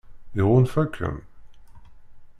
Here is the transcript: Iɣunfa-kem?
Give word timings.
Iɣunfa-kem? 0.39 1.17